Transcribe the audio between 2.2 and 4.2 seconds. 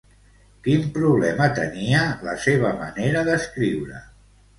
la seva manera d'escriure?